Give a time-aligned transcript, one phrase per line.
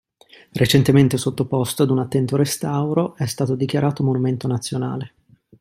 [0.53, 5.13] Recentemente sottoposto ad un attento restauro, è stato dichiarato monumento nazionale.